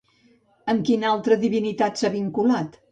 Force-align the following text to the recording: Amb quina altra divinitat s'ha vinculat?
Amb 0.73 0.81
quina 0.89 1.11
altra 1.11 1.39
divinitat 1.45 2.01
s'ha 2.03 2.15
vinculat? 2.19 2.79